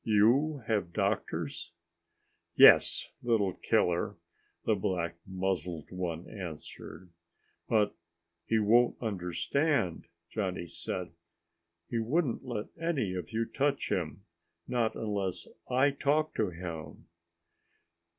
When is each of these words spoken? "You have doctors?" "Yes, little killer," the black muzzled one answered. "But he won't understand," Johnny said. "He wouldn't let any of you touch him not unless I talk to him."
"You 0.03 0.63
have 0.65 0.93
doctors?" 0.93 1.73
"Yes, 2.55 3.11
little 3.21 3.53
killer," 3.53 4.17
the 4.65 4.73
black 4.73 5.19
muzzled 5.27 5.91
one 5.91 6.27
answered. 6.27 7.11
"But 7.69 7.95
he 8.47 8.57
won't 8.57 8.97
understand," 8.99 10.07
Johnny 10.27 10.65
said. 10.65 11.11
"He 11.87 11.99
wouldn't 11.99 12.43
let 12.43 12.69
any 12.81 13.13
of 13.13 13.31
you 13.31 13.45
touch 13.45 13.91
him 13.91 14.23
not 14.67 14.95
unless 14.95 15.47
I 15.69 15.91
talk 15.91 16.33
to 16.33 16.49
him." 16.49 17.05